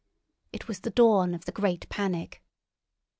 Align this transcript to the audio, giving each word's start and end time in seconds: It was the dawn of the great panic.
It 0.51 0.67
was 0.67 0.79
the 0.79 0.89
dawn 0.89 1.35
of 1.35 1.45
the 1.45 1.51
great 1.51 1.87
panic. 1.89 2.41